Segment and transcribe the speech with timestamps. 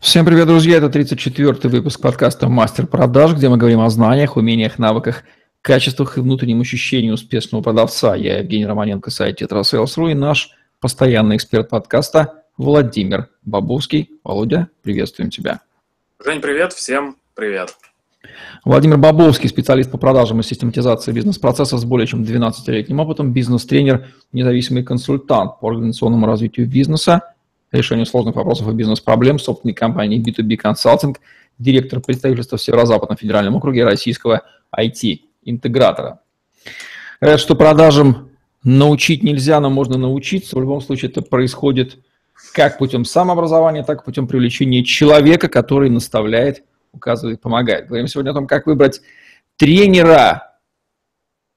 [0.00, 0.76] Всем привет, друзья!
[0.76, 5.24] Это 34-й выпуск подкаста «Мастер продаж», где мы говорим о знаниях, умениях, навыках,
[5.60, 8.14] качествах и внутреннем ощущении успешного продавца.
[8.14, 14.08] Я Евгений Романенко, сайт Tetrasales.ru и наш постоянный эксперт подкаста Владимир Бабовский.
[14.22, 15.62] Володя, приветствуем тебя.
[16.24, 17.74] Жень, привет, всем привет.
[18.64, 24.84] Владимир Бабовский, специалист по продажам и систематизации бизнес-процессов с более чем 12-летним опытом, бизнес-тренер, независимый
[24.84, 27.22] консультант по организационному развитию бизнеса–
[27.72, 31.16] решению сложных вопросов и бизнес-проблем собственной компании B2B Consulting,
[31.58, 34.42] директор представительства в Северо-Западном федеральном округе российского
[34.76, 36.20] IT-интегратора.
[37.20, 38.30] Говорят, что продажам
[38.62, 40.56] научить нельзя, но можно научиться.
[40.56, 41.98] В любом случае это происходит
[42.52, 47.88] как путем самообразования, так и путем привлечения человека, который наставляет, указывает, помогает.
[47.88, 49.00] Говорим сегодня о том, как выбрать
[49.56, 50.58] тренера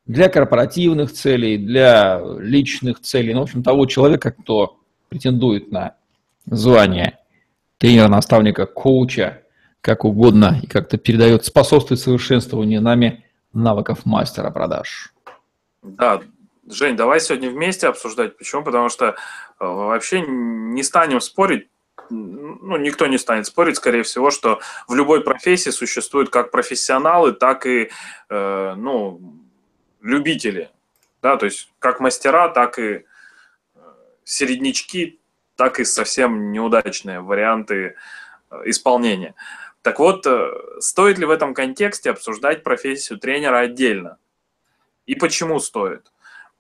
[0.05, 5.95] для корпоративных целей, для личных целей, ну, в общем, того человека, кто претендует на
[6.45, 7.19] звание
[7.77, 9.43] тренера, наставника, коуча,
[9.81, 15.13] как угодно, и как-то передает, способствует совершенствованию нами навыков мастера продаж.
[15.81, 16.21] Да,
[16.67, 18.37] Жень, давай сегодня вместе обсуждать.
[18.37, 18.63] Почему?
[18.63, 19.13] Потому что э,
[19.59, 21.67] вообще не станем спорить,
[22.09, 27.65] ну, никто не станет спорить, скорее всего, что в любой профессии существуют как профессионалы, так
[27.65, 27.89] и,
[28.29, 29.39] э, ну,
[30.01, 30.70] любители,
[31.21, 33.03] да, то есть как мастера, так и э,
[34.23, 35.20] середнячки,
[35.62, 37.95] так и совсем неудачные варианты
[38.49, 39.35] э, исполнения.
[39.84, 44.17] Так вот, э, стоит ли в этом контексте обсуждать профессию тренера отдельно?
[45.05, 46.12] И почему стоит?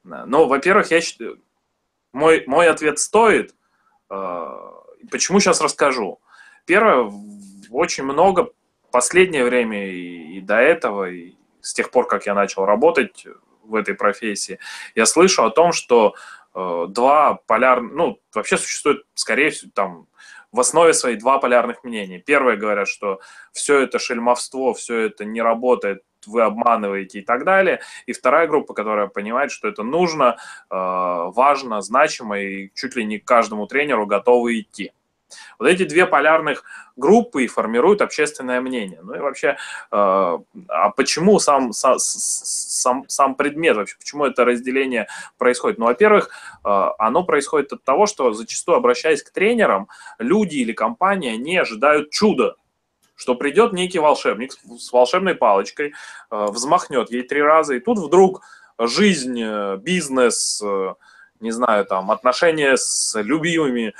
[0.03, 1.41] Ну, во-первых, я считаю,
[2.13, 3.55] мой, мой ответ стоит.
[4.11, 4.51] Э,
[5.09, 6.19] почему сейчас расскажу?
[6.67, 7.11] Первое,
[7.71, 8.51] очень много
[8.91, 13.25] последнее время и, и до этого, и с тех пор, как я начал работать
[13.63, 14.59] в этой профессии,
[14.93, 20.07] я слышу о том, что Э, два полярных, ну, вообще существует, скорее всего, там,
[20.51, 22.19] в основе своей два полярных мнения.
[22.19, 23.19] Первые говорят, что
[23.53, 27.81] все это шельмовство, все это не работает, вы обманываете и так далее.
[28.05, 30.37] И вторая группа, которая понимает, что это нужно,
[30.69, 34.91] э, важно, значимо, и чуть ли не каждому тренеру готовы идти.
[35.59, 36.63] Вот эти две полярных
[36.95, 38.99] группы формируют общественное мнение.
[39.01, 39.55] Ну и вообще, э,
[39.91, 45.79] а почему сам, сам, сам, предмет, вообще, почему это разделение происходит?
[45.79, 46.29] Ну, во-первых,
[46.63, 49.87] э, оно происходит от того, что зачастую, обращаясь к тренерам,
[50.19, 52.55] люди или компания не ожидают чуда,
[53.15, 55.93] что придет некий волшебник с волшебной палочкой,
[56.29, 58.41] э, взмахнет ей три раза, и тут вдруг
[58.79, 59.39] жизнь,
[59.77, 60.63] бизнес,
[61.39, 63.93] не знаю, там, отношения с любимыми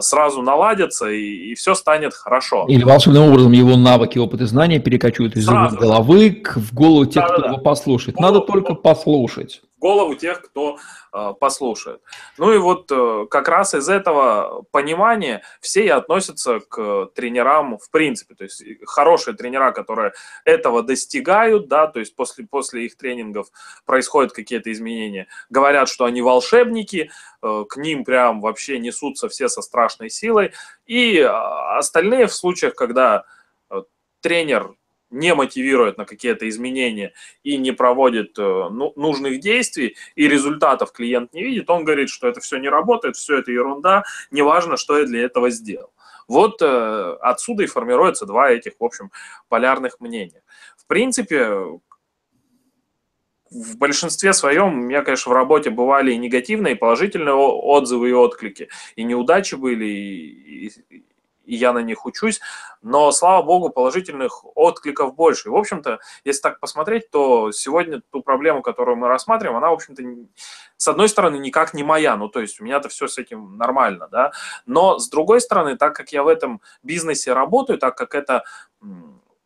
[0.00, 2.66] сразу наладятся, и, и все станет хорошо.
[2.68, 7.28] Или волшебным образом его навыки, опыт и знания перекочуют из головы в голову тех, да,
[7.28, 7.48] кто да.
[7.48, 8.18] его послушает.
[8.18, 10.78] Надо только послушать голову тех, кто
[11.12, 12.00] э, послушает.
[12.38, 17.90] Ну и вот э, как раз из этого понимания все и относятся к тренерам в
[17.90, 18.34] принципе.
[18.34, 20.12] То есть хорошие тренера, которые
[20.44, 23.48] этого достигают, да, то есть после, после их тренингов
[23.84, 27.35] происходят какие-то изменения, говорят, что они волшебники, э,
[27.68, 30.52] к ним прям вообще несутся все со страшной силой.
[30.86, 33.24] И э, остальные в случаях, когда
[33.70, 33.82] э,
[34.20, 34.74] тренер
[35.10, 37.12] не мотивирует на какие-то изменения
[37.42, 42.28] и не проводит э, ну, нужных действий, и результатов клиент не видит, он говорит, что
[42.28, 45.92] это все не работает, все это ерунда, неважно, что я для этого сделал.
[46.28, 49.12] Вот э, отсюда и формируются два этих, в общем,
[49.48, 50.42] полярных мнения.
[50.76, 51.78] В принципе,
[53.50, 58.12] в большинстве своем у меня, конечно, в работе бывали и негативные, и положительные отзывы и
[58.12, 61.04] отклики, и неудачи были, и, и,
[61.46, 62.40] и я на них учусь,
[62.82, 65.48] но, слава богу, положительных откликов больше.
[65.48, 69.74] И, в общем-то, если так посмотреть, то сегодня ту проблему, которую мы рассматриваем, она, в
[69.74, 70.02] общем-то,
[70.76, 74.08] с одной стороны, никак не моя, ну, то есть у меня-то все с этим нормально,
[74.10, 74.32] да,
[74.66, 78.44] но, с другой стороны, так как я в этом бизнесе работаю, так как это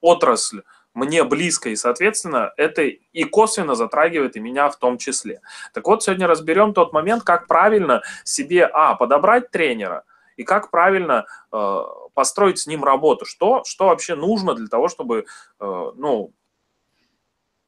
[0.01, 0.63] отрасль,
[1.01, 5.41] мне близко, и, соответственно, это и косвенно затрагивает и меня в том числе.
[5.73, 10.05] Так вот, сегодня разберем тот момент, как правильно себе, а, подобрать тренера,
[10.37, 11.83] и как правильно э,
[12.15, 15.27] построить с ним работу, что, что вообще нужно для того, чтобы,
[15.59, 16.33] э, ну,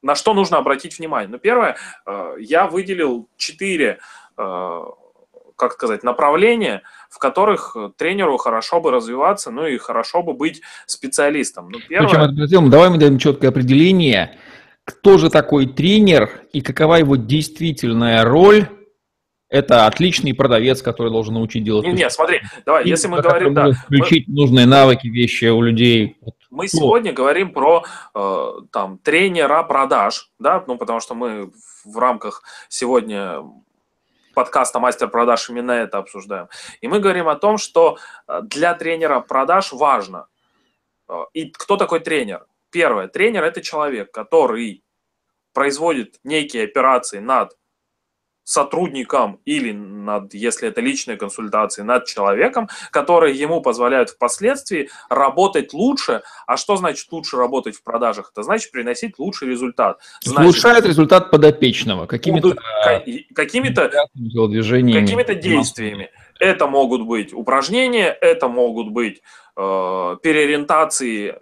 [0.00, 1.28] на что нужно обратить внимание.
[1.28, 3.98] Ну, первое, э, я выделил четыре,
[4.38, 4.84] э,
[5.62, 11.68] как сказать, направления, в которых тренеру хорошо бы развиваться, ну и хорошо бы быть специалистом.
[11.70, 12.28] Ну, первое...
[12.28, 14.38] Ну, давай мы дадим четкое определение,
[14.84, 18.66] кто же такой тренер и какова его действительная роль
[19.48, 21.86] это отличный продавец, который должен научить делать.
[21.86, 26.16] Нет, нет, смотри, давай, если мы говорим, да, включить мы, нужные навыки, вещи у людей.
[26.50, 27.84] Мы сегодня говорим про
[28.14, 31.52] э, там тренера продаж, да, ну потому что мы
[31.84, 33.40] в рамках сегодня
[34.32, 36.48] подкаста «Мастер продаж» именно это обсуждаем.
[36.80, 40.26] И мы говорим о том, что э, для тренера продаж важно.
[41.08, 42.46] Э, и кто такой тренер?
[42.70, 44.82] Первое, тренер– это человек, который
[45.52, 47.56] производит некие операции над
[48.44, 56.22] сотрудником или над, если это личные консультации, над человеком, которые ему позволяют впоследствии работать лучше.
[56.46, 58.30] А что значит лучше работать в продажах?
[58.32, 59.98] Это значит приносить лучший результат.
[60.22, 62.56] Значит, Улучшает результат подопечного какими-то
[63.34, 63.90] какими-то
[64.48, 66.10] движениями, какими-то действиями.
[66.40, 69.22] Это могут быть упражнения, это могут быть
[69.56, 71.36] э, переориентации э,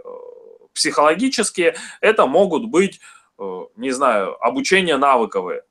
[0.74, 3.00] психологические, это могут быть,
[3.38, 5.62] э, не знаю, обучение навыковые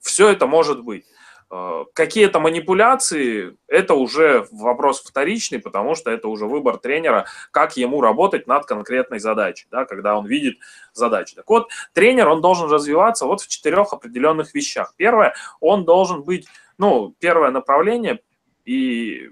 [0.00, 1.04] все это может быть.
[1.52, 8.00] Э, какие-то манипуляции– это уже вопрос вторичный, потому что это уже выбор тренера, как ему
[8.00, 10.58] работать над конкретной задачей, да, когда он видит
[10.92, 11.34] задачу.
[11.34, 14.94] Так вот, тренер, он должен развиваться вот в четырех определенных вещах.
[14.96, 16.46] Первое, он должен быть,
[16.78, 18.20] ну, первое направление
[18.64, 19.30] и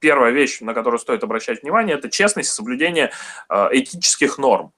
[0.00, 3.12] первая вещь, на которую стоит обращать внимание, это честность и соблюдение
[3.48, 4.72] э, этических норм.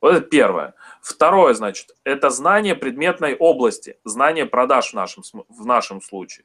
[0.00, 0.74] Вот это первое.
[1.00, 6.44] Второе, значит, это знание предметной области, знание продаж в нашем, в нашем случае.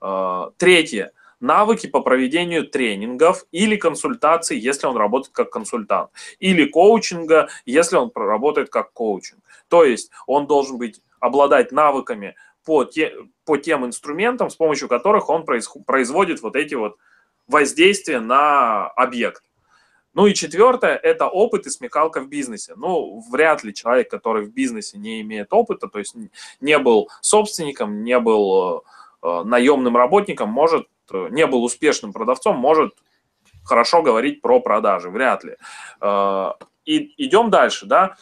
[0.00, 1.12] А, третье.
[1.40, 6.10] Навыки по проведению тренингов или консультаций, если он работает как консультант.
[6.38, 9.40] Или коучинга, если он работает как коучинг.
[9.68, 13.14] То есть он должен быть, обладать навыками по, те,
[13.46, 16.96] по тем инструментам, с помощью которых он производит вот эти вот
[17.46, 19.42] воздействия на объект.
[20.14, 22.74] Ну и четвертое– это опыт и смекалка в бизнесе.
[22.76, 26.16] Ну, вряд ли человек, который в бизнесе не имеет опыта, то есть
[26.60, 28.84] не был собственником, не был
[29.22, 32.94] э, наемным работником, может, э, не был успешным продавцом, может
[33.64, 35.56] хорошо говорить про продажи, вряд ли.
[36.00, 36.52] Э,
[36.84, 38.16] и идем дальше, да.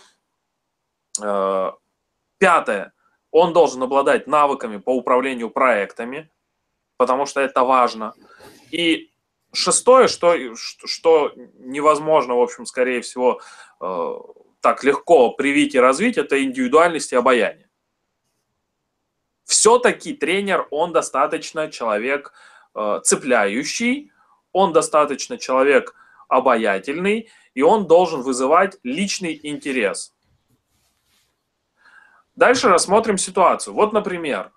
[2.38, 2.92] Пятое.
[3.30, 6.30] Он должен обладать навыками по управлению проектами,
[6.96, 8.14] потому что это важно.
[8.70, 9.11] И
[9.54, 13.40] Шестое, что, что невозможно, в общем, скорее всего,
[13.80, 14.14] э,
[14.60, 17.68] так легко привить и развить, это индивидуальность и обаяние.
[19.44, 22.32] Все-таки тренер, он достаточно человек
[22.74, 24.10] э, цепляющий,
[24.52, 25.94] он достаточно человек
[26.28, 30.14] обаятельный, и он должен вызывать личный интерес.
[32.36, 33.74] Дальше рассмотрим ситуацию.
[33.74, 34.52] Вот, например,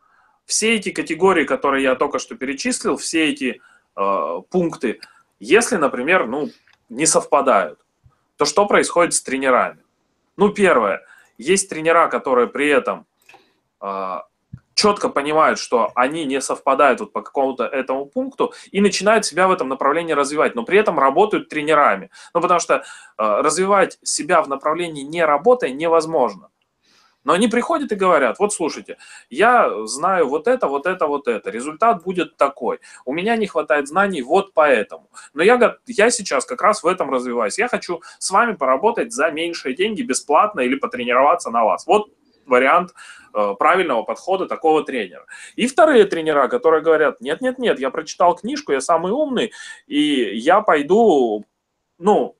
[0.45, 4.99] все эти категории, которые я только что перечислил, все эти э, пункты,
[5.39, 6.49] если, например, ну,
[6.89, 7.79] не совпадают,
[8.37, 9.79] то что происходит с тренерами?
[10.37, 11.01] Ну, первое,
[11.37, 13.05] есть тренера, которые при этом
[13.81, 14.17] э,
[14.73, 19.51] четко понимают, что они не совпадают вот по какому-то этому пункту и начинают себя в
[19.51, 22.09] этом направлении развивать, но при этом работают тренерами.
[22.33, 22.81] Ну, потому что э,
[23.17, 26.49] развивать себя в направлении не работая невозможно.
[27.25, 28.97] Но они приходят и говорят, вот слушайте,
[29.29, 33.87] я знаю вот это, вот это, вот это, результат будет такой, у меня не хватает
[33.87, 35.09] знаний вот поэтому.
[35.33, 39.31] Но я, я сейчас как раз в этом развиваюсь, я хочу с вами поработать за
[39.31, 41.85] меньшие деньги бесплатно или потренироваться на вас.
[41.87, 42.09] Вот
[42.45, 42.93] вариант
[43.33, 45.25] э, правильного подхода такого тренера.
[45.55, 49.51] И вторые тренера, которые говорят, нет-нет-нет, я прочитал книжку, я самый умный,
[49.87, 51.45] и я пойду,
[51.97, 52.35] ну,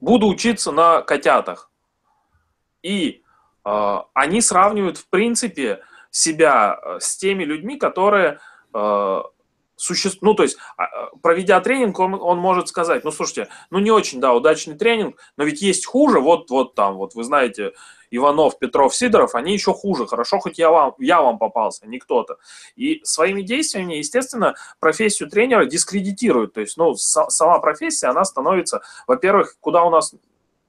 [0.00, 1.70] буду учиться на котятах.
[2.82, 3.22] И
[3.64, 8.40] э, они сравнивают, в принципе, себя э, с теми людьми, которые
[8.74, 9.22] э,
[9.80, 10.22] существуют.
[10.22, 13.90] Ну, то есть, а, а, проведя тренинг, он, он может сказать, ну, слушайте, ну, не
[13.90, 17.72] очень, да, удачный тренинг, но ведь есть хуже, вот, вот там, вот вы знаете,
[18.10, 20.06] Иванов, Петров, Сидоров, они еще хуже.
[20.06, 22.38] Хорошо, хоть я вам, я вам попался, не кто-то.
[22.74, 26.54] И своими действиями, естественно, профессию тренера дискредитируют.
[26.54, 30.14] То есть, ну, сама профессия, она становится, во-первых, куда у нас,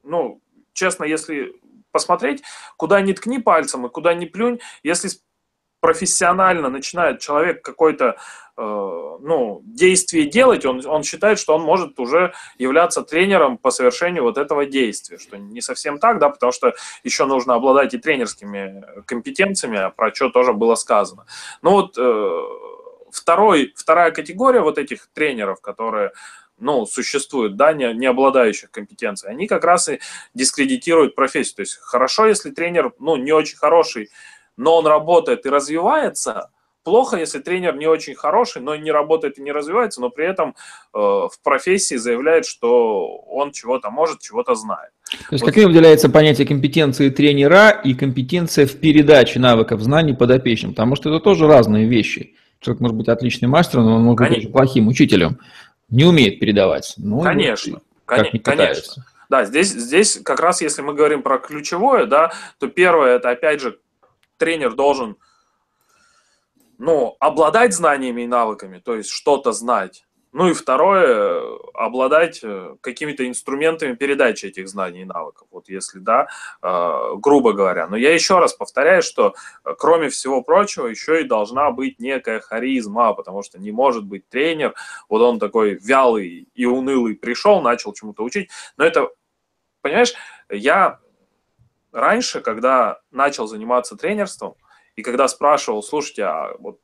[0.04, 0.40] ну,
[0.74, 1.60] честно, если
[1.92, 2.44] посмотреть,
[2.78, 5.10] куда ни ткни пальцем и куда ни плюнь, если
[5.82, 8.16] профессионально начинает человек какой-то
[8.56, 14.24] э, ну, действие делать, он, он считает, что он может уже являться тренером по совершению
[14.24, 16.74] вот этого действия, что не совсем так, да, потому что
[17.04, 21.26] еще нужно обладать и тренерскими компетенциями, про что тоже было сказано.
[21.62, 22.42] Ну вот э,
[23.12, 26.12] второй, вторая категория вот этих тренеров, которые
[26.62, 30.00] ну, существуют, да, не, не обладающих компетенцией, они как раз и
[30.36, 31.56] дискредитируют профессию.
[31.56, 34.10] То есть хорошо, если тренер, ну, не очень хороший,
[34.58, 36.50] но он работает и развивается,
[36.84, 40.56] плохо, если тренер не очень хороший, но не работает и не развивается, но при этом
[40.94, 44.92] э, в профессии заявляет, что он чего-то может, чего-то знает.
[45.12, 45.54] То есть вот.
[45.54, 50.72] каким выделяется понятие компетенции тренера и компетенция в передаче навыков, знаний подопечным?
[50.72, 52.36] Потому что это тоже разные вещи.
[52.60, 54.36] Человек может быть отличным мастером, но он может Конечно.
[54.36, 55.40] быть очень плохим учителем.
[55.90, 56.94] Не умеет передавать.
[56.98, 57.82] Ну, конечно.
[58.06, 59.06] Как не конечно.
[59.30, 63.62] Да, здесь, здесь как раз, если мы говорим про ключевое, да, то первое, это опять
[63.62, 63.80] же,
[64.42, 65.18] тренер должен,
[66.80, 70.08] ну, обладать знаниями и навыками, то есть что-то знать.
[70.34, 71.44] Ну и второе,
[71.74, 75.48] обладать э, какими-то инструментами передачи этих знаний и навыков.
[75.52, 76.28] Вот если да,
[76.64, 77.88] э, грубо говоря.
[77.88, 82.40] Но я еще раз повторяю, что э, кроме всего прочего еще и должна быть некая
[82.40, 84.74] харизма, потому что не может быть тренер,
[85.10, 88.50] вот он такой вялый и унылый пришел, начал чему-то учить.
[88.78, 89.10] Но это,
[89.82, 90.14] понимаешь,
[90.50, 91.01] я
[91.92, 94.56] раньше, когда начал заниматься тренерством,
[94.96, 96.80] и когда спрашивал, слушайте, а вот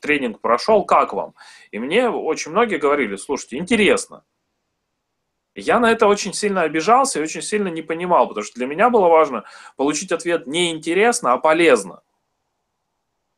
[0.00, 1.34] тренинг прошел, как вам?
[1.70, 4.24] И мне очень многие говорили, слушайте, интересно.
[5.54, 8.90] Я на это очень сильно обижался и очень сильно не понимал, потому что для меня
[8.90, 9.44] было важно
[9.76, 12.02] получить ответ не интересно, а полезно.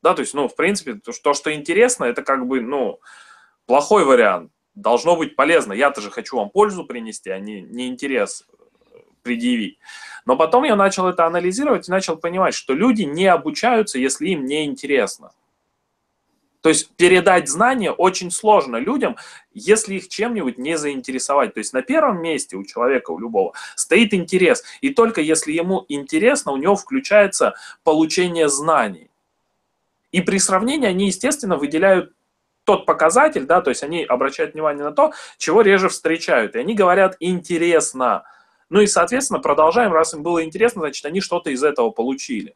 [0.01, 2.99] Да, то есть, ну, в принципе, то, что интересно, это как бы, ну,
[3.65, 4.51] плохой вариант.
[4.75, 5.73] Должно быть полезно.
[5.73, 8.45] Я-то же хочу вам пользу принести, а не, не интерес
[9.21, 9.79] предъявить.
[10.25, 14.45] Но потом я начал это анализировать и начал понимать, что люди не обучаются, если им
[14.45, 15.31] не интересно.
[16.61, 19.15] То есть передать знания очень сложно людям,
[19.53, 21.53] если их чем-нибудь не заинтересовать.
[21.53, 24.63] То есть на первом месте у человека, у любого, стоит интерес.
[24.81, 29.09] И только если ему интересно, у него включается получение знаний.
[30.11, 32.13] И при сравнении они, естественно, выделяют
[32.65, 36.55] тот показатель, да, то есть они обращают внимание на то, чего реже встречают.
[36.55, 38.23] И они говорят «интересно».
[38.69, 42.55] Ну и, соответственно, продолжаем, раз им было интересно, значит, они что-то из этого получили.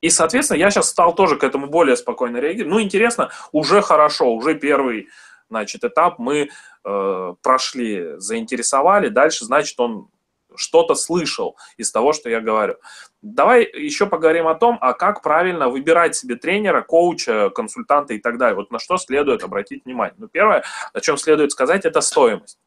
[0.00, 2.72] И, соответственно, я сейчас стал тоже к этому более спокойно реагировать.
[2.72, 5.08] Ну, интересно, уже хорошо, уже первый
[5.50, 6.48] значит, этап мы
[6.84, 9.08] э, прошли, заинтересовали.
[9.08, 10.08] Дальше, значит, он
[10.54, 12.76] что-то слышал из того, что я говорю.
[13.22, 18.38] Давай еще поговорим о том, а как правильно выбирать себе тренера, коуча, консультанта и так
[18.38, 18.56] далее.
[18.56, 20.14] Вот на что следует обратить внимание.
[20.18, 22.58] Ну, первое, о чем следует сказать, это стоимость.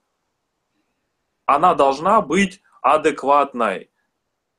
[1.46, 3.90] Она должна быть адекватной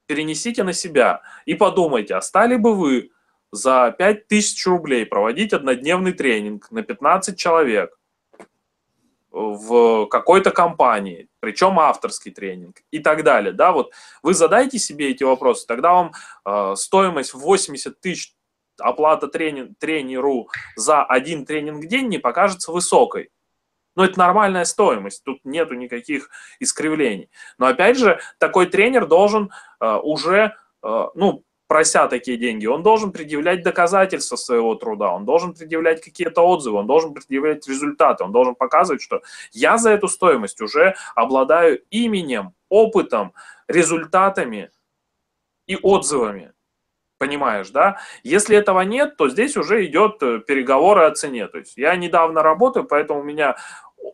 [0.06, 3.10] перенесите на себя и подумайте, а стали бы вы
[3.52, 7.98] за 5000 рублей проводить однодневный тренинг на 15 человек
[9.30, 13.52] в какой-то компании, причем авторский тренинг и так далее.
[13.52, 16.12] Да, вот вы задайте себе эти вопросы, тогда вам
[16.44, 18.34] э, стоимость в 80 тысяч
[18.78, 23.30] оплата тренинг, тренеру за один тренинг в день не покажется высокой.
[23.96, 26.28] Но это нормальная стоимость, тут нету никаких
[26.60, 27.30] искривлений.
[27.58, 33.12] Но опять же, такой тренер должен э, уже, э, ну, прося такие деньги, он должен
[33.12, 38.54] предъявлять доказательства своего труда, он должен предъявлять какие-то отзывы, он должен предъявлять результаты, он должен
[38.54, 39.22] показывать, что
[39.52, 43.32] я за эту стоимость уже обладаю именем, опытом,
[43.66, 44.70] результатами
[45.66, 46.52] и отзывами.
[47.18, 47.98] Понимаешь, да?
[48.22, 51.46] Если этого нет, то здесь уже идет э, переговоры о цене.
[51.46, 53.56] То есть я недавно работаю, поэтому у меня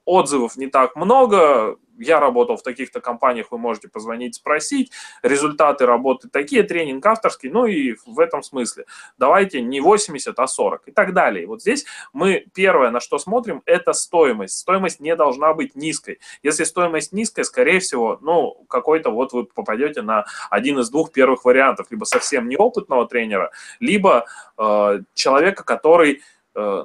[0.04, 1.76] отзывов не так много.
[2.00, 4.90] Я работал в таких-то компаниях, вы можете позвонить, спросить.
[5.22, 8.86] Результаты работы такие, тренинг авторский, ну и в этом смысле.
[9.18, 11.46] Давайте не 80, а 40 и так далее.
[11.46, 14.58] Вот здесь мы первое, на что смотрим, это стоимость.
[14.58, 16.18] Стоимость не должна быть низкой.
[16.42, 21.44] Если стоимость низкая, скорее всего, ну, какой-то вот вы попадете на один из двух первых
[21.44, 21.86] вариантов.
[21.90, 24.26] Либо совсем неопытного тренера, либо
[24.58, 26.22] э, человека, который
[26.54, 26.84] э,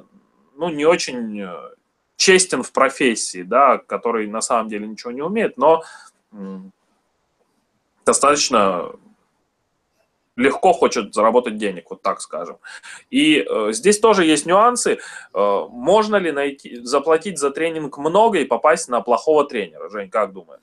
[0.56, 1.54] ну, не очень э,
[2.16, 5.82] честен в профессии, да, который на самом деле ничего не умеет, но
[8.04, 8.92] достаточно
[10.36, 12.58] легко хочет заработать денег, вот так скажем.
[13.10, 14.98] И э, здесь тоже есть нюансы.
[15.32, 19.88] Э, можно ли найти, заплатить за тренинг много и попасть на плохого тренера?
[19.88, 20.60] Жень, как думаешь?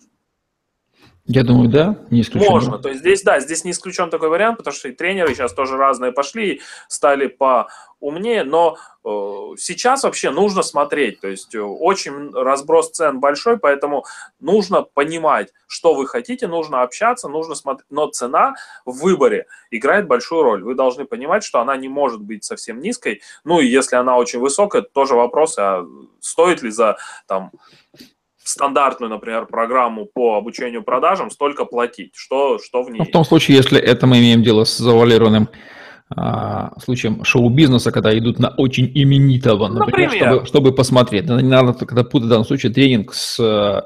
[1.25, 2.51] Я думаю, да, не исключено.
[2.51, 5.53] Можно, то есть здесь, да, здесь не исключен такой вариант, потому что и тренеры сейчас
[5.53, 8.75] тоже разные пошли, стали поумнее, но
[9.05, 9.09] э,
[9.57, 14.03] сейчас вообще нужно смотреть, то есть э, очень разброс цен большой, поэтому
[14.41, 20.43] нужно понимать, что вы хотите, нужно общаться, нужно смотреть, но цена в выборе играет большую
[20.43, 20.61] роль.
[20.61, 24.39] Вы должны понимать, что она не может быть совсем низкой, ну и если она очень
[24.39, 25.85] высокая, тоже вопрос, а
[26.19, 27.51] стоит ли за там
[28.43, 32.15] стандартную, например, программу по обучению продажам столько платить?
[32.15, 32.99] Что, что в ней?
[32.99, 35.49] Ну, в том случае, если это мы имеем дело с завуалированным
[36.15, 40.31] а, случаем шоу-бизнеса, когда идут на очень именитого, например, например.
[40.31, 41.25] Чтобы, чтобы посмотреть.
[41.25, 43.81] Не надо тогда путать в данном случае тренинг с э,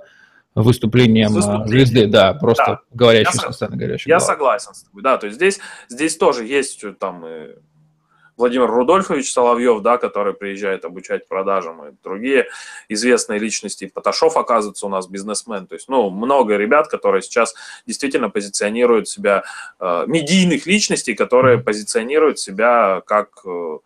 [0.56, 1.68] выступлением, с выступлением.
[1.68, 2.80] звезды, да, просто да.
[2.92, 4.10] говорящий, я, сцены говорящий.
[4.10, 7.24] Я согласен с тобой, да, то есть здесь, здесь тоже есть там
[8.38, 12.48] Владимир Рудольфович Соловьев, да, который приезжает обучать продажам, и другие
[12.88, 13.91] известные личности.
[13.94, 15.65] Поташов, оказывается, у нас бизнесмен.
[15.65, 17.56] То есть, ну, много ребят, которые сейчас
[17.88, 19.44] действительно позиционируют себя,
[19.79, 23.79] э, медийных личностей, которые позиционируют себя как э,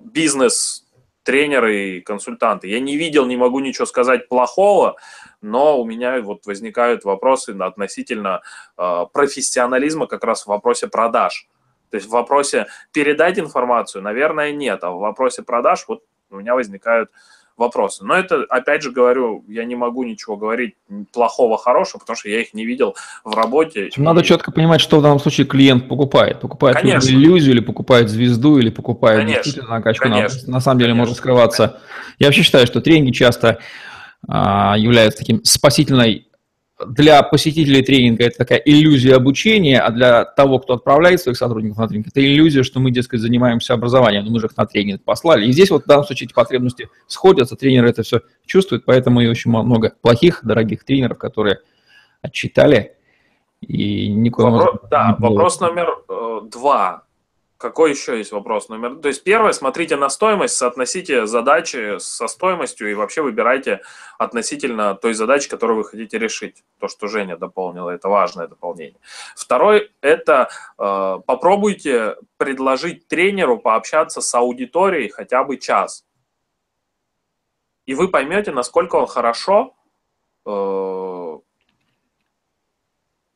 [0.00, 0.86] бизнес
[1.22, 2.68] тренеры и консультанты.
[2.68, 4.96] Я не видел, не могу ничего сказать плохого,
[5.40, 8.42] но у меня вот возникают вопросы относительно
[8.78, 11.48] э, профессионализма как раз в вопросе продаж.
[11.92, 16.54] То есть в вопросе передать информацию, наверное, нет, а в вопросе продаж вот у меня
[16.54, 17.10] возникают
[17.58, 18.02] вопросы.
[18.02, 20.74] Но это, опять же говорю, я не могу ничего говорить
[21.12, 23.90] плохого, хорошего, потому что я их не видел в работе.
[23.98, 24.24] Надо и...
[24.24, 26.40] четко понимать, что в данном случае клиент покупает.
[26.40, 27.10] Покупает Конечно.
[27.10, 29.42] иллюзию, или покупает звезду, или покупает Конечно.
[29.42, 30.04] действительно накачку.
[30.04, 30.46] Конечно.
[30.46, 31.02] На, на самом деле Конечно.
[31.02, 31.78] может скрываться.
[32.18, 33.58] Я вообще считаю, что тренинги часто
[34.26, 36.31] а, являются таким спасительной
[36.86, 41.88] для посетителей тренинга это такая иллюзия обучения, а для того, кто отправляет своих сотрудников на
[41.88, 45.46] тренинг, это иллюзия, что мы, дескать, занимаемся образованием, но мы же их на тренинг послали.
[45.46, 49.26] И здесь вот в данном случае эти потребности сходятся, тренеры это все чувствуют, поэтому и
[49.26, 51.58] очень много плохих, дорогих тренеров, которые
[52.20, 52.96] отчитали
[53.60, 57.04] и никоим Вопрос, да, вопрос номер э, два.
[57.62, 58.96] Какой еще есть вопрос номер?
[58.96, 63.82] То есть первое, смотрите на стоимость, соотносите задачи со стоимостью и вообще выбирайте
[64.18, 66.64] относительно той задачи, которую вы хотите решить.
[66.80, 68.98] То, что Женя дополнила, это важное дополнение.
[69.36, 76.04] Второй, это э, попробуйте предложить тренеру пообщаться с аудиторией хотя бы час.
[77.86, 79.76] И вы поймете, насколько он хорошо
[80.44, 80.50] э,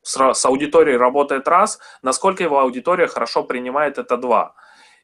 [0.06, 4.54] с, с аудиторией работает раз, насколько его аудитория хорошо принимает это два.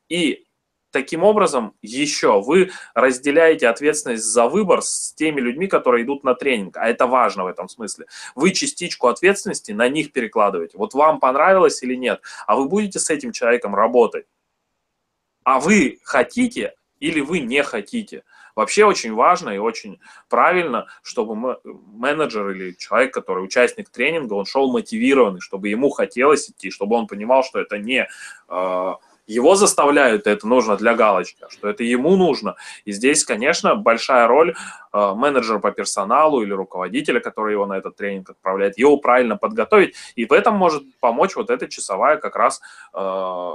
[0.08, 0.44] И
[0.92, 6.76] таким образом еще вы разделяете ответственность за выбор с теми людьми, которые идут на тренинг,
[6.76, 8.06] а это важно в этом смысле.
[8.36, 10.78] Вы частичку ответственности на них перекладываете.
[10.78, 14.26] Вот вам понравилось или нет, а вы будете с этим человеком работать.
[15.42, 18.22] А вы хотите или вы не хотите.
[18.54, 24.70] Вообще очень важно и очень правильно, чтобы менеджер или человек, который участник тренинга, он шел
[24.70, 28.08] мотивированный, чтобы ему хотелось идти, чтобы он понимал, что это не
[28.48, 28.94] э,
[29.26, 32.56] его заставляют, это нужно для галочки, а что это ему нужно.
[32.84, 34.54] И здесь, конечно, большая роль
[34.92, 39.94] э, менеджера по персоналу или руководителя, который его на этот тренинг отправляет, его правильно подготовить.
[40.16, 42.60] И в этом может помочь вот эта часовая как раз
[42.94, 43.52] э,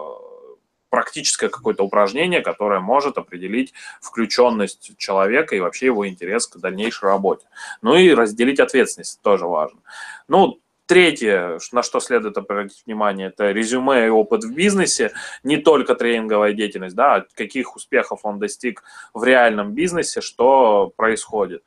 [0.90, 7.46] практическое какое-то упражнение, которое может определить включенность человека и вообще его интерес к дальнейшей работе.
[7.82, 9.80] Ну и разделить ответственность тоже важно.
[10.28, 15.12] Ну, Третье, на что следует обратить внимание, это резюме и опыт в бизнесе,
[15.44, 18.84] не только тренинговая деятельность, да, каких успехов он достиг
[19.14, 21.66] в реальном бизнесе, что происходит.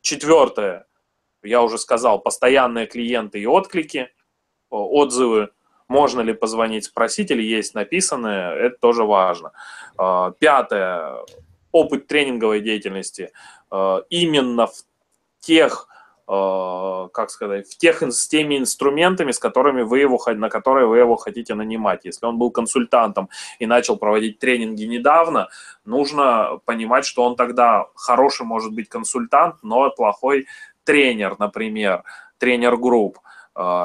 [0.00, 0.86] Четвертое,
[1.42, 4.08] я уже сказал, постоянные клиенты и отклики,
[4.70, 5.50] отзывы–
[5.88, 9.52] можно ли позвонить, спросить, или есть написанное, это тоже важно.
[9.96, 11.24] А, пятое.
[11.72, 13.32] Опыт тренинговой деятельности
[13.70, 14.74] а, именно в
[15.40, 15.88] тех
[16.26, 20.98] а, как сказать, в тех, с теми инструментами, с которыми вы его, на которые вы
[20.98, 22.04] его хотите нанимать.
[22.04, 25.48] Если он был консультантом и начал проводить тренинги недавно,
[25.84, 30.46] нужно понимать, что он тогда хороший может быть консультант, но плохой
[30.84, 32.04] тренер, например,
[32.38, 33.18] тренер групп.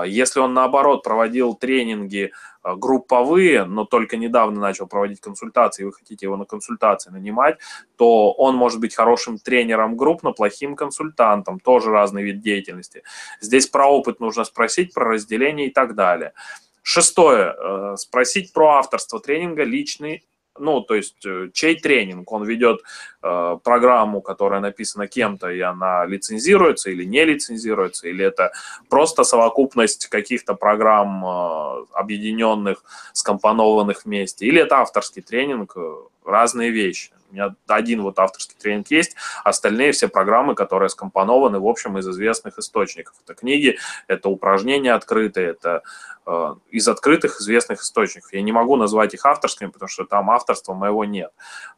[0.05, 5.93] Если он, наоборот, проводил тренинги а, групповые, но только недавно начал проводить консультации, и вы
[5.93, 7.57] хотите его на консультации нанимать,
[7.95, 13.03] то он может быть хорошим тренером групп, но плохим консультантом, тоже разный вид деятельности.
[13.39, 16.33] Здесь про опыт нужно спросить, про разделение и так далее.
[16.81, 17.55] Шестое.
[17.57, 20.23] Э, спросить про авторство тренинга, личный
[20.59, 22.81] ну, то есть э, чей тренинг, он ведет
[23.23, 28.51] э, программу, которая написана кем-то, и она лицензируется или не лицензируется, или это
[28.89, 35.95] просто совокупность каких-то программ, э, объединенных, скомпонованных вместе, или это авторский тренинг, э,
[36.25, 37.11] разные вещи.
[37.29, 42.07] У меня один вот авторский тренинг есть, остальные все программы, которые скомпонованы, в общем, из
[42.07, 43.13] известных источников.
[43.23, 45.83] Это книги, это упражнения открытые, это
[46.25, 48.33] э, из открытых известных источников.
[48.33, 51.31] Я не могу назвать их авторскими, потому что там авторства моего нет.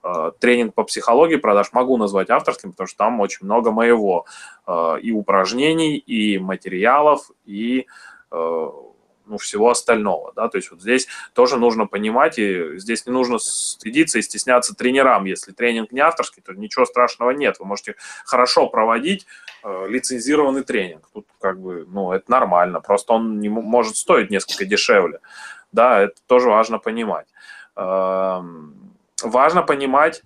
[0.04, 4.26] Э, тренинг по психологии продаж могу назвать авторским, потому что там очень много моего
[4.68, 7.88] э, и упражнений, и материалов, и
[9.32, 13.40] ну, всего остального, да, то есть вот здесь тоже нужно понимать, и здесь не нужно
[13.40, 18.68] стыдиться и стесняться тренерам, если тренинг не авторский, то ничего страшного нет, вы можете хорошо
[18.68, 19.26] проводить
[19.64, 24.66] э, лицензированный тренинг, тут как бы, ну, это нормально, просто он не может стоить несколько
[24.66, 25.20] дешевле,
[25.72, 27.28] да, это тоже важно понимать.
[27.78, 28.42] Э,
[29.24, 30.22] важно понимать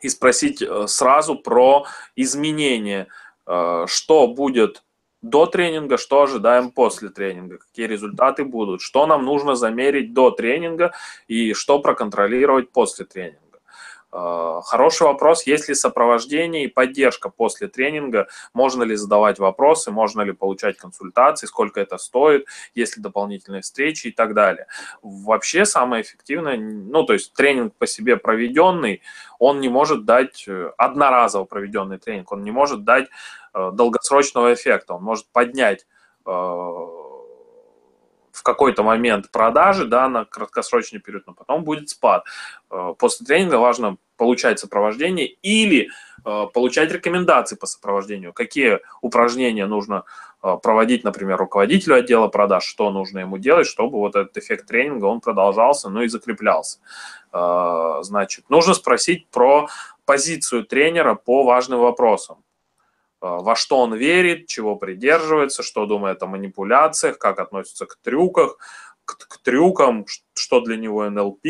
[0.00, 1.86] и спросить э, сразу про
[2.16, 3.08] изменения,
[3.46, 4.82] э, что будет
[5.24, 10.92] до тренинга, что ожидаем после тренинга, какие результаты будут, что нам нужно замерить до тренинга
[11.28, 13.43] и что проконтролировать после тренинга.
[14.16, 20.22] Э, хороший вопрос, есть ли сопровождение и поддержка после тренинга, можно ли задавать вопросы, можно
[20.22, 22.46] ли получать консультации, сколько это стоит,
[22.76, 24.66] есть ли дополнительные встречи и так далее.
[25.02, 29.02] Вообще самое эффективное, ну то есть тренинг по себе проведенный,
[29.40, 33.08] он не может дать, э, одноразово проведенный тренинг, он не может дать
[33.52, 35.86] э, долгосрочного эффекта, он может поднять
[38.34, 42.24] в какой-то момент продажи да, на краткосрочный период, но потом будет спад.
[42.98, 45.88] После тренинга важно получать сопровождение или
[46.24, 50.04] э, получать рекомендации по сопровождению, какие упражнения нужно
[50.42, 55.06] э, проводить, например, руководителю отдела продаж, что нужно ему делать, чтобы вот этот эффект тренинга,
[55.06, 56.78] он продолжался, ну и закреплялся.
[57.32, 59.68] Э, значит, нужно спросить про
[60.04, 62.43] позицию тренера по важным вопросам
[63.24, 68.58] во что он верит, чего придерживается, что думает о манипуляциях, как относится к трюках,
[69.04, 71.46] к, к трюкам, что для него НЛП,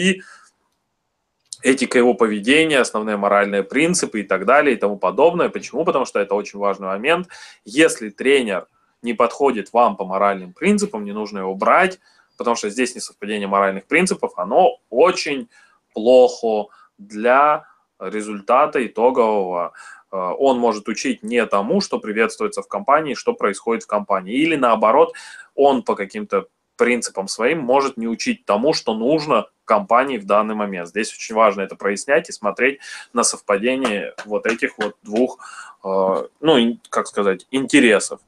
[1.63, 5.49] этика его поведения, основные моральные принципы и так далее и тому подобное.
[5.49, 5.85] Почему?
[5.85, 7.29] Потому что это очень важный момент.
[7.65, 8.69] Если тренер
[9.03, 11.99] не подходит вам по моральным принципам, не нужно его брать,
[12.37, 15.49] потому что здесь несовпадение моральных принципов, оно очень
[15.93, 17.65] плохо для
[17.99, 19.73] результата итогового.
[20.15, 24.35] Э, он может учить не тому, что приветствуется в компании, что происходит в компании.
[24.35, 25.13] Или наоборот,
[25.55, 26.47] он по каким-то
[26.77, 30.89] принципам своим может не учить тому, что нужно компании в данный момент.
[30.89, 32.79] Здесь очень важно это прояснять и смотреть
[33.13, 35.39] на совпадение вот этих вот двух,
[35.85, 38.21] э, ну, как сказать, интересов.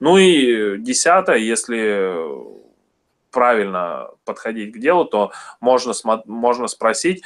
[0.00, 2.63] Ну и десятое, если
[3.34, 5.92] правильно подходить к делу, то можно,
[6.26, 7.22] можно спросить,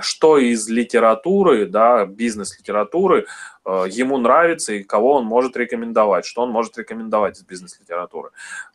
[0.00, 3.26] что из литературы, да, бизнес-литературы
[3.64, 8.30] э, ему нравится и кого он может рекомендовать, что он может рекомендовать из бизнес-литературы.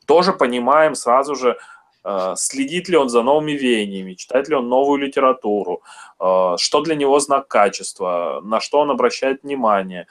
[0.05, 1.57] Тоже понимаем сразу же,
[2.03, 5.81] э, следит ли он за новыми веяниями, читает ли он новую литературу,
[6.19, 10.07] э, что для него знак качества, на что он обращает внимание.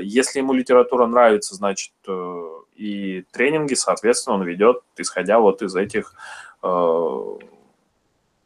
[0.00, 1.92] Если ему литература нравится, значит
[2.76, 6.14] и тренинги, соответственно, он ведет, исходя вот из этих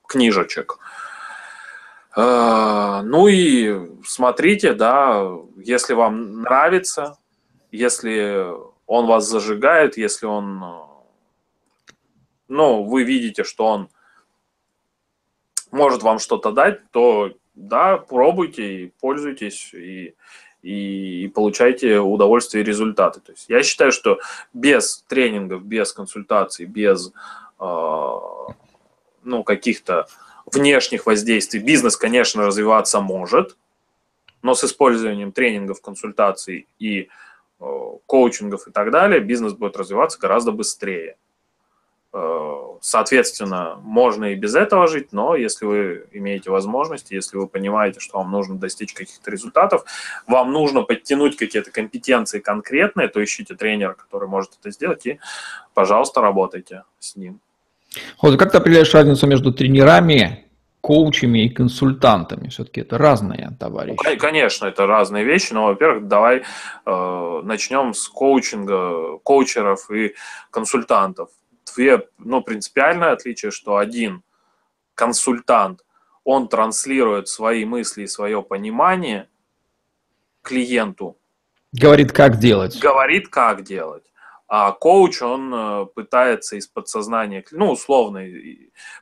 [0.07, 0.79] книжечек.
[2.17, 7.19] Э, ну и смотрите, да, если вам нравится,
[7.71, 8.47] если
[8.87, 10.65] он вас зажигает, если он,
[12.49, 13.89] ну, вы видите, что он
[15.71, 20.17] может вам что-то дать, то да, пробуйте и пользуйтесь, и,
[20.63, 23.21] и, и получайте удовольствие и результаты.
[23.21, 24.19] То есть я считаю, что
[24.53, 27.13] без тренингов, без консультаций, без
[27.59, 28.17] э,
[29.23, 30.07] ну, каких-то
[30.47, 33.57] внешних воздействий бизнес, конечно, развиваться может,
[34.43, 37.09] но с использованием тренингов, консультаций и
[37.61, 41.17] э, коучингов и так далее бизнес будет развиваться гораздо быстрее.
[42.13, 48.01] Э, соответственно, можно и без этого жить, но если вы имеете возможность, если вы понимаете,
[48.01, 49.85] что вам нужно достичь каких-то результатов,
[50.27, 55.21] вам нужно подтянуть какие-то компетенции конкретные, то ищите тренера, который может это сделать, и,
[55.73, 57.39] пожалуйста, работайте с ним.
[58.21, 60.47] Вот как ты определяешь разницу между тренерами,
[60.81, 62.49] коучами и консультантами?
[62.49, 63.99] Все-таки это разные товарищи.
[64.05, 66.43] Ну, конечно, это разные вещи, но, во-первых, давай
[66.87, 70.15] э, начнем с коучинга, коучеров и
[70.51, 71.29] консультантов.
[71.75, 74.23] Две, ну, принципиальное отличие, что один
[74.95, 75.85] консультант,
[76.25, 79.29] он транслирует свои мысли и свое понимание
[80.43, 81.17] клиенту.
[81.73, 82.79] Говорит, как делать.
[82.79, 84.05] Говорит, как делать.
[84.53, 88.27] А коуч, он э, пытается из подсознания, ну, условно,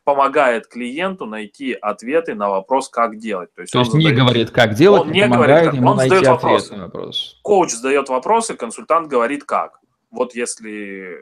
[0.04, 3.54] помогает клиенту найти ответы на вопрос, как делать.
[3.54, 6.16] То есть, То есть не задает, говорит, как делать, он не говорит, ему он найти
[6.16, 6.76] задает вопросы.
[6.76, 7.40] Вопрос.
[7.42, 9.80] Коуч задает вопросы, консультант говорит, как.
[10.10, 11.18] Вот если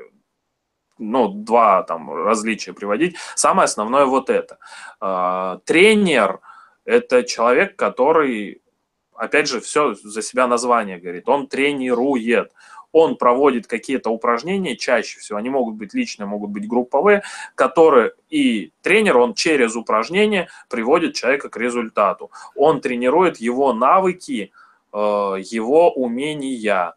[0.99, 3.17] ну, два там различия приводить.
[3.35, 4.59] Самое основное вот это.
[5.01, 6.41] А, тренер–
[6.85, 8.63] это человек, который,
[9.15, 11.29] опять же, все за себя название говорит.
[11.29, 12.53] Он тренирует
[12.99, 17.23] он проводит какие-то упражнения, чаще всего они могут быть личные, могут быть групповые,
[17.55, 22.31] которые и тренер, он через упражнения приводит человека к результату.
[22.55, 24.51] Он тренирует его навыки,
[24.95, 26.95] э, его умения.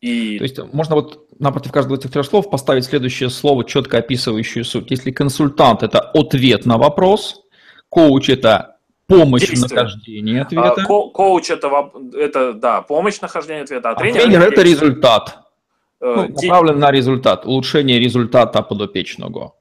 [0.00, 0.38] И...
[0.38, 4.90] То есть можно вот напротив каждого этих трех слов поставить следующее слово, четко описывающее суть.
[4.90, 7.42] Если консультант– это ответ на вопрос,
[7.88, 9.68] коуч– это помощь действие.
[9.68, 10.74] в нахождении ответа.
[10.82, 14.62] А, ко- коуч это, это, да, помощь в нахождении ответа, а, а тренер, тренер это,
[14.62, 15.38] результат.
[16.00, 19.54] Э, ну, направлен на результат, улучшение результата подопечного.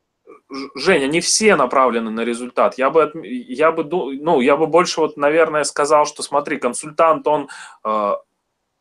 [0.76, 2.78] Женя, не все направлены на результат.
[2.78, 7.50] Я бы, я бы, ну, я бы больше вот, наверное, сказал, что смотри, консультант, он
[7.84, 8.12] э,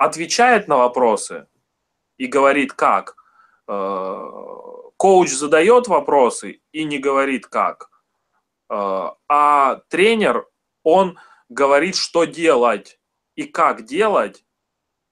[0.05, 1.47] отвечает на вопросы
[2.19, 3.17] и говорит как.
[3.67, 4.19] Э,
[4.97, 7.91] коуч задает вопросы и не говорит как.
[8.71, 10.47] Э, а тренер
[10.83, 13.01] он говорит, что делать
[13.35, 14.45] и как делать,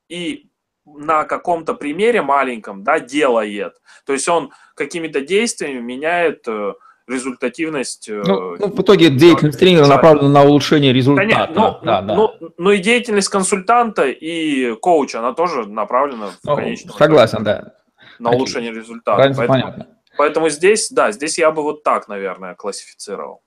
[0.08, 0.50] и
[0.84, 3.80] на каком-то примере маленьком, да, делает.
[4.04, 6.74] То есть он какими-то действиями меняет э,
[7.12, 8.08] результативность.
[8.08, 11.28] Э, ну, ну, в итоге деятельность тренера направлена на улучшение результата.
[11.28, 12.14] Конечно, ну, да, да.
[12.14, 17.74] Ну, ну и деятельность консультанта и коуча, она тоже направлена в ну, конечном Согласен, да.
[18.18, 19.16] На улучшение результата.
[19.16, 19.86] Поэтому, понятно.
[20.16, 23.42] Поэтому здесь, да, здесь я бы вот так, наверное, классифицировал.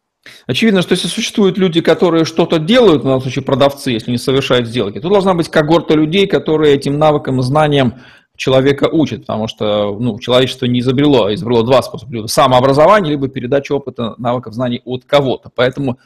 [0.48, 4.68] Очевидно, что если существуют люди, которые что-то делают, в данном случае продавцы, если не совершают
[4.68, 8.02] сделки, то должна быть когорта людей, которые этим навыкам и знаниям
[8.36, 12.14] человека учат, потому что ну, человечество не изобрело, а изобрело два способа.
[12.14, 15.52] Либо самообразование, либо передача опыта, навыков, знаний от кого-то.
[15.54, 16.00] Поэтому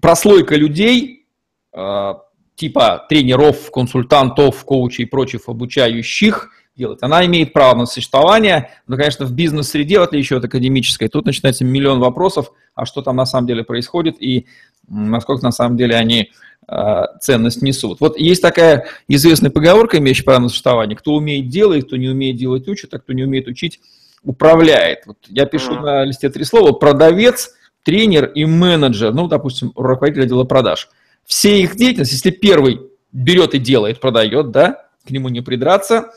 [0.00, 1.26] прослойка людей,
[1.72, 2.14] э,
[2.56, 7.00] типа тренеров, консультантов, коучей и прочих обучающих, делать.
[7.02, 11.64] Она имеет право на существование, но, конечно, в бизнес-среде, в отличие от академической, тут начинается
[11.64, 14.46] миллион вопросов, а что там на самом деле происходит и
[14.88, 16.30] насколько на самом деле они
[16.66, 18.00] э, ценность несут.
[18.00, 22.36] Вот есть такая известная поговорка, имеющая право на существование, кто умеет делать, кто не умеет
[22.36, 23.80] делать учит, а кто не умеет учить
[24.24, 25.00] управляет.
[25.06, 25.82] Вот я пишу mm-hmm.
[25.82, 27.50] на листе три слова продавец,
[27.82, 30.88] тренер и менеджер, ну, допустим, руководитель отдела продаж.
[31.24, 32.80] Все их деятельность, если первый
[33.12, 36.10] берет и делает, продает, да, к нему не придраться,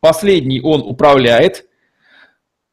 [0.00, 1.66] последний он управляет,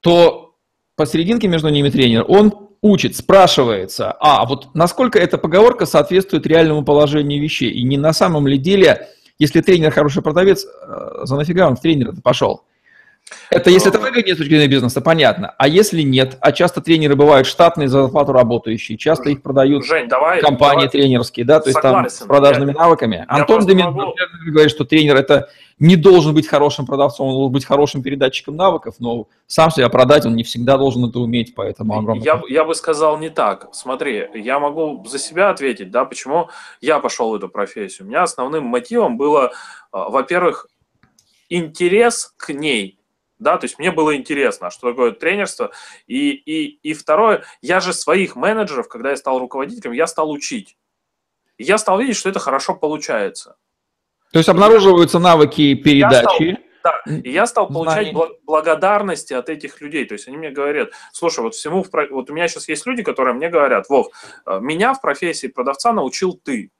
[0.01, 0.55] то
[0.95, 7.41] посерединке между ними тренер, он учит, спрашивается, а вот насколько эта поговорка соответствует реальному положению
[7.41, 9.09] вещей, и не на самом ли деле,
[9.39, 12.63] если тренер хороший продавец, э, за нафига он в тренера пошел?
[13.49, 15.53] Это если это выгоднее с точки зрения бизнеса, понятно.
[15.57, 20.07] А если нет, а часто тренеры бывают штатные за зарплату работающие, часто их продают Жень,
[20.07, 20.89] давай, компании давай.
[20.89, 23.15] тренерские, да, то есть там с продажными я, навыками.
[23.17, 24.13] Я Антон Демин могу...
[24.47, 28.95] говорит, что тренер это не должен быть хорошим продавцом, он должен быть хорошим передатчиком навыков,
[28.99, 32.23] но сам себя продать он не всегда должен это уметь, поэтому огромное.
[32.23, 33.69] Я, я бы сказал не так.
[33.73, 38.05] Смотри, я могу за себя ответить, да, почему я пошел в эту профессию.
[38.05, 39.51] У меня основным мотивом было,
[39.91, 40.67] а, во-первых,
[41.49, 42.99] интерес к ней,
[43.45, 45.71] да, то есть мне было интересно, что такое тренерство.
[46.08, 50.77] И, и, и второе, я же своих менеджеров, когда я стал руководителем, я стал учить.
[51.58, 53.55] И я стал видеть, что это хорошо получается.
[54.31, 56.43] То есть обнаруживаются навыки передачи.
[56.43, 58.39] Я стал, да, и я стал получать знаний.
[58.43, 60.05] благодарности от этих людей.
[60.05, 63.03] То есть они мне говорят, слушай, вот всему, в, вот у меня сейчас есть люди,
[63.03, 64.08] которые мне говорят, Вов,
[64.47, 66.71] э, меня в профессии продавца научил ты.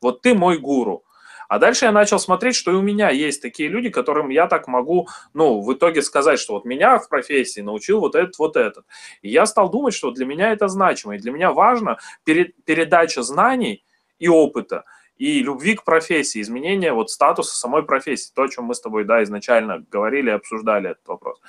[0.00, 1.04] Вот ты мой гуру.
[1.48, 4.68] А дальше я начал смотреть, что и у меня есть такие люди, которым я так
[4.68, 8.84] могу, ну, в итоге сказать, что вот меня в профессии научил вот этот, вот этот.
[9.22, 13.84] И я стал думать, что для меня это значимо, и для меня важно передача знаний
[14.18, 14.84] и опыта,
[15.16, 19.04] и любви к профессии, изменение вот статуса самой профессии, то, о чем мы с тобой,
[19.04, 21.40] да, изначально говорили, обсуждали этот вопрос.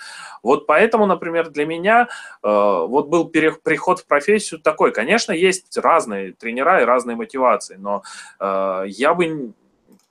[0.43, 2.07] Вот поэтому, например, для меня
[2.43, 4.91] э, вот был переход в профессию такой.
[4.91, 8.03] Конечно, есть разные тренера и разные мотивации, но
[8.39, 9.53] э, я бы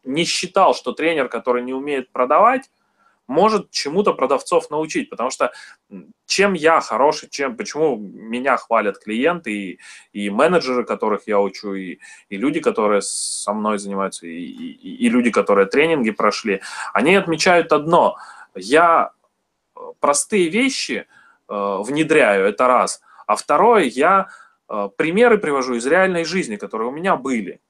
[0.04, 2.70] не считал, что тренер, который не умеет продавать,
[3.26, 5.52] может чему-то продавцов научить, потому что
[6.26, 9.78] чем я хороший, чем, почему меня хвалят клиенты и,
[10.12, 15.08] и менеджеры, которых я учу, и, и люди, которые со мной занимаются, и, и, и
[15.08, 16.60] люди, которые тренинги прошли,
[16.92, 18.16] они отмечают одно,
[18.54, 19.12] я
[19.74, 21.06] э, простые вещи
[21.48, 24.28] э, внедряю, это раз, а второе, я
[24.68, 27.60] э, примеры привожу из реальной жизни, которые у меня были.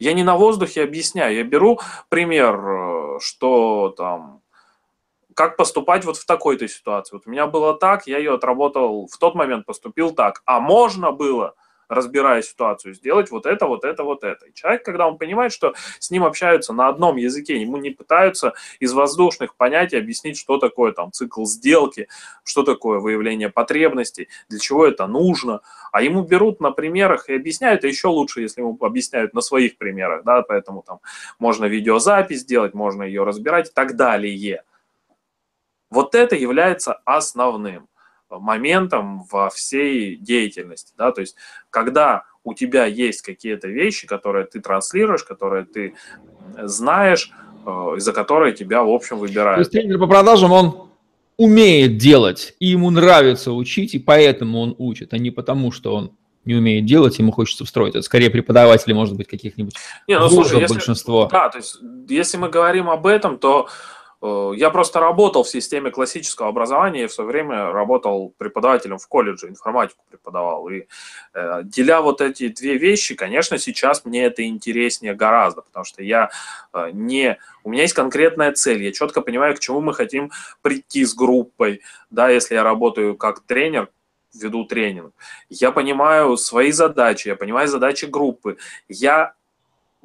[0.00, 4.42] Я не на воздухе объясняю, я беру пример, э, что там,
[5.34, 7.14] как поступать вот в такой-то ситуации.
[7.14, 11.12] Вот у меня было так, я ее отработал, в тот момент поступил так, а можно
[11.12, 11.54] было–
[11.90, 14.46] разбирая ситуацию, сделать вот это, вот это, вот это.
[14.46, 18.54] И человек, когда он понимает, что с ним общаются на одном языке, ему не пытаются
[18.78, 22.08] из воздушных понятий объяснить, что такое там цикл сделки,
[22.44, 27.82] что такое выявление потребностей, для чего это нужно, а ему берут на примерах и объясняют,
[27.82, 31.00] а еще лучше, если ему объясняют на своих примерах, да, поэтому там
[31.40, 34.62] можно видеозапись сделать, можно ее разбирать и так далее.
[35.90, 37.89] Вот это является основным
[38.38, 41.36] моментом во всей деятельности, да, то есть
[41.70, 45.94] когда у тебя есть какие-то вещи, которые ты транслируешь, которые ты
[46.62, 47.30] знаешь,
[47.66, 49.56] э, из-за которые тебя, в общем, выбирают.
[49.56, 50.88] То есть тренер по продажам, он
[51.36, 56.12] умеет делать, и ему нравится учить, и поэтому он учит, а не потому, что он
[56.46, 57.94] не умеет делать, ему хочется встроить.
[57.94, 59.74] Это скорее преподаватели, может быть, каких-нибудь
[60.08, 61.28] не, ну, слушай, если, большинство.
[61.30, 65.90] Да, то есть если мы говорим об этом, то Э, я просто работал в системе
[65.90, 70.68] классического образования и в свое время работал преподавателем в колледже, информатику преподавал.
[70.68, 70.86] И
[71.32, 76.30] э, деля вот эти две вещи, конечно, сейчас мне это интереснее гораздо, потому что я
[76.74, 77.38] э, не...
[77.64, 80.30] У меня есть конкретная цель, я четко понимаю, к чему мы хотим
[80.60, 81.80] прийти с группой.
[82.10, 83.88] Да, если я работаю как тренер,
[84.34, 85.14] веду тренинг.
[85.48, 88.58] Я понимаю свои задачи, я понимаю задачи группы.
[88.88, 89.34] Я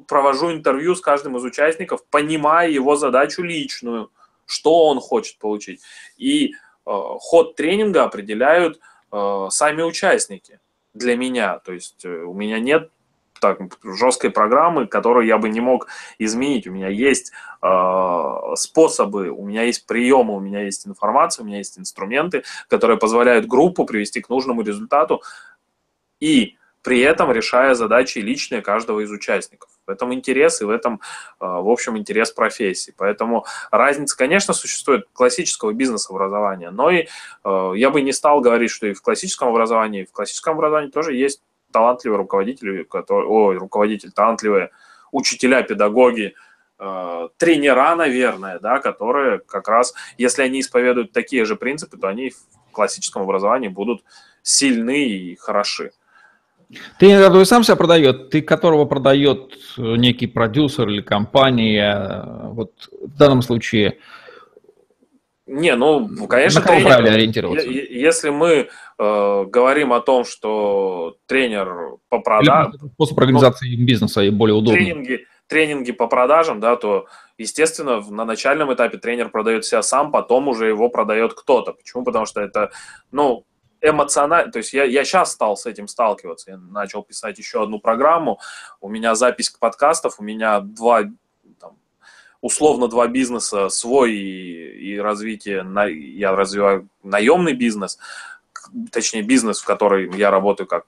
[0.06, 4.10] провожу интервью с каждым из участников, понимая его задачу личную,
[4.46, 5.80] что он хочет получить.
[6.16, 6.50] И э,
[6.84, 8.80] ход тренинга определяют
[9.12, 10.60] э, сами участники
[10.94, 11.58] для меня.
[11.58, 12.90] То есть э, у меня нет
[13.40, 16.66] так, жесткой программы, которую я бы не мог изменить.
[16.66, 17.32] У меня есть
[17.62, 22.98] э, способы, у меня есть приемы, у меня есть информация, у меня есть инструменты, которые
[22.98, 25.22] позволяют группу привести к нужному результату
[26.20, 26.56] и
[26.86, 29.70] при этом решая задачи личные каждого из участников.
[29.88, 31.00] В этом интерес и в этом,
[31.40, 32.94] э, в общем, интерес профессии.
[32.96, 37.08] Поэтому разница, конечно, существует классического бизнес-образования, но и
[37.42, 40.90] э, я бы не стал говорить, что и в классическом образовании, и в классическом образовании
[40.92, 44.70] тоже есть талантливые руководители, которые, ой, руководитель, талантливые
[45.10, 46.34] учителя, педагоги,
[46.78, 52.30] э, тренера, наверное, да, которые как раз, если они исповедуют такие же принципы, то они
[52.30, 54.04] в классическом образовании будут
[54.44, 55.90] сильны и хороши.
[56.98, 63.42] Тренер, который сам себя продает, ты которого продает некий продюсер или компания, вот в данном
[63.42, 63.98] случае
[65.46, 67.68] не, ну, конечно, на кого тренер, правильно ориентироваться?
[67.68, 72.72] Если мы э, говорим о том, что тренер по продажам...
[72.94, 74.84] Способ организации ну, бизнеса и более удобный.
[74.84, 77.06] Тренинги, тренинги по продажам, да, то,
[77.38, 81.74] естественно, на начальном этапе тренер продает себя сам, потом уже его продает кто-то.
[81.74, 82.02] Почему?
[82.02, 82.70] Потому что это,
[83.12, 83.44] ну,
[83.80, 87.78] эмоционально, то есть я, я сейчас стал с этим сталкиваться, я начал писать еще одну
[87.78, 88.40] программу,
[88.80, 91.04] у меня запись подкастов, у меня два
[92.40, 97.98] условно два бизнеса, свой и, и развитие, на, я развиваю наемный бизнес,
[98.92, 100.86] точнее бизнес, в который я работаю как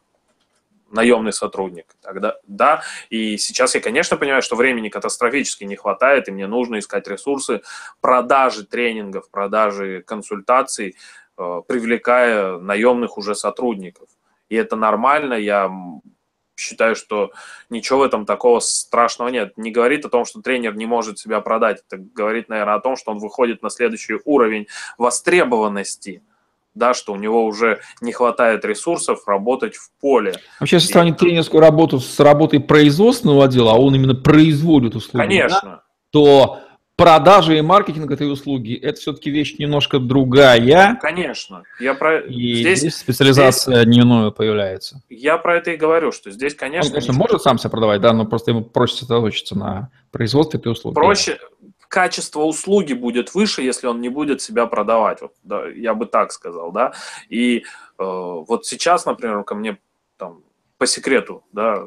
[0.90, 1.86] наемный сотрудник.
[2.00, 6.78] Тогда, да, и сейчас я, конечно, понимаю, что времени катастрофически не хватает, и мне нужно
[6.78, 7.60] искать ресурсы
[8.00, 10.96] продажи тренингов, продажи консультаций,
[11.66, 14.08] привлекая наемных уже сотрудников.
[14.48, 15.70] И это нормально, я
[16.56, 17.30] считаю, что
[17.70, 19.56] ничего в этом такого страшного нет.
[19.56, 21.82] Не говорит о том, что тренер не может себя продать.
[21.86, 26.22] Это говорит, наверное, о том, что он выходит на следующий уровень востребованности
[26.74, 30.36] да, что у него уже не хватает ресурсов работать в поле.
[30.60, 35.60] Вообще, если сравнить тренерскую работу с работой производственного отдела, а он именно производит услуги, Конечно.
[35.62, 36.60] Да, то
[36.98, 40.96] продажи и маркетинг этой услуги– это все-таки вещь немножко другая.
[41.00, 41.62] Конечно.
[41.78, 42.18] Я про...
[42.18, 43.86] И здесь, здесь специализация здесь...
[43.86, 45.00] дневную появляется.
[45.08, 46.88] Я про это и говорю, что здесь, конечно…
[46.88, 47.24] Он, конечно, ничего...
[47.24, 50.96] может сам себя продавать, да, но просто ему проще сосредоточиться на производстве этой услуги.
[50.96, 51.38] Проще,
[51.86, 55.22] качество услуги будет выше, если он не будет себя продавать.
[55.22, 56.94] Вот, да, я бы так сказал, да.
[57.28, 57.62] И э,
[57.98, 59.78] вот сейчас, например, ко мне
[60.16, 60.42] там
[60.78, 61.86] по секрету, да,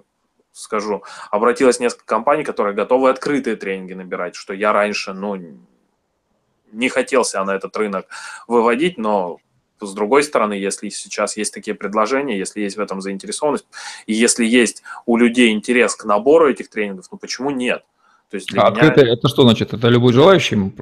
[0.51, 5.37] скажу, обратилось несколько компаний, которые готовы открытые тренинги набирать, что я раньше, ну,
[6.71, 8.07] не хотел себя на этот рынок
[8.47, 9.37] выводить, но
[9.81, 13.65] с другой стороны, если сейчас есть такие предложения, если есть в этом заинтересованность,
[14.05, 17.83] и если есть у людей интерес к набору этих тренингов, ну почему нет?
[18.29, 18.67] То есть а меня...
[18.67, 19.73] открытое это что значит?
[19.73, 20.73] Это любой желающий?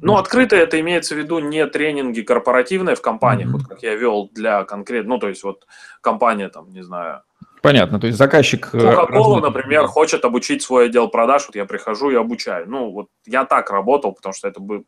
[0.00, 3.52] Ну, открытое это имеется в виду не тренинги корпоративные в компаниях, mm-hmm.
[3.52, 5.66] вот как я вел для конкретно, ну, то есть вот
[6.00, 7.22] компания там, не знаю,
[7.62, 8.70] Понятно, то есть заказчик...
[8.72, 12.68] Э, Coca-Cola, например, хочет обучить свой отдел продаж, вот я прихожу и обучаю.
[12.68, 14.84] Ну, вот я так работал, потому что это бы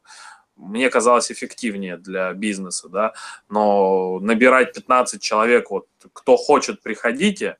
[0.56, 3.12] мне казалось эффективнее для бизнеса, да,
[3.48, 7.58] но набирать 15 человек, вот, кто хочет, приходите.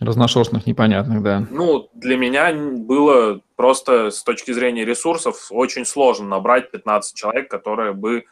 [0.00, 1.46] Разношерстных, непонятных, да.
[1.50, 7.92] Ну, для меня было просто с точки зрения ресурсов очень сложно набрать 15 человек, которые
[7.92, 8.24] бы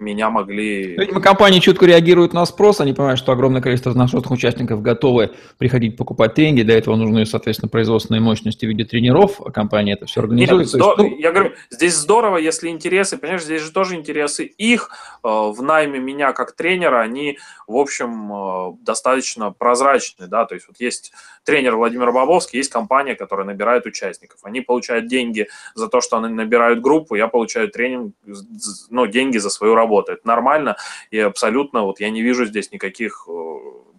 [0.00, 0.96] меня могли...
[0.96, 5.96] Видимо, компании четко реагируют на спрос, они понимают, что огромное количество наших участников готовы приходить
[5.96, 10.20] покупать тренинги, для этого нужны, соответственно, производственные мощности в виде тренеров, а компания это все
[10.20, 10.50] организует.
[10.50, 11.16] Нет, есть, ну...
[11.18, 14.90] Я говорю, здесь здорово, если интересы, понимаешь, здесь же тоже интересы их
[15.22, 20.66] э, в найме меня как тренера, они, в общем, э, достаточно прозрачны, да, то есть
[20.66, 21.12] вот есть
[21.44, 26.32] тренер Владимир Бабовский, есть компания, которая набирает участников, они получают деньги за то, что они
[26.34, 28.14] набирают группу, я получаю тренинг,
[28.88, 30.12] ну, деньги за свою работу работа.
[30.12, 30.76] Это нормально
[31.10, 33.32] и абсолютно, вот я не вижу здесь никаких э,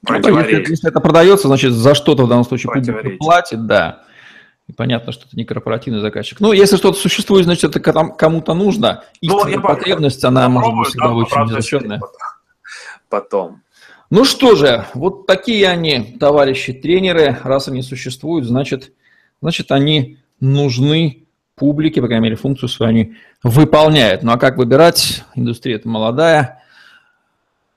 [0.05, 0.53] противоречий.
[0.53, 4.03] Ну, если, если это продается, значит, за что-то в данном случае публика платит, да.
[4.67, 6.39] И понятно, что это не корпоративный заказчик.
[6.39, 9.03] Ну, если что-то существует, значит, это кому-то нужно.
[9.21, 12.01] Ну, Истинная ну, потребность, она может быть всегда да, очень незащитная.
[13.09, 13.61] Потом.
[14.09, 17.37] Ну что же, вот такие они, товарищи тренеры.
[17.43, 18.93] Раз они существуют, значит,
[19.41, 21.25] значит они нужны
[21.61, 24.23] публике, по крайней мере, функцию свою они выполняют.
[24.23, 25.23] Ну а как выбирать?
[25.35, 26.63] Индустрия это молодая,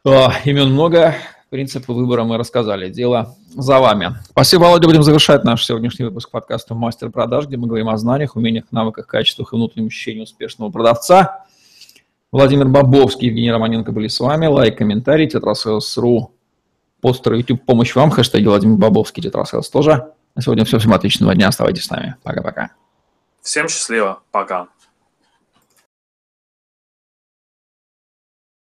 [0.04, 1.14] имен много,
[1.50, 2.88] принципы выбора мы рассказали.
[2.88, 4.16] Дело за вами.
[4.30, 4.88] Спасибо, Володя.
[4.88, 9.06] Будем завершать наш сегодняшний выпуск подкаста «Мастер продаж», где мы говорим о знаниях, умениях, навыках,
[9.06, 11.44] качествах и внутреннем ощущении успешного продавца.
[12.32, 14.46] Владимир Бабовский, Евгений Романенко были с вами.
[14.46, 16.32] Лайк, комментарий, тетрасселс.ру,
[17.02, 20.06] постер, YouTube, помощь вам, хэштеги Владимир Бабовский, тетрасселс тоже.
[20.34, 20.78] На сегодня все.
[20.78, 21.48] Всем отличного дня.
[21.48, 22.16] Оставайтесь с нами.
[22.22, 22.70] Пока-пока.
[23.44, 24.22] Всем счастливо.
[24.30, 24.68] Пока.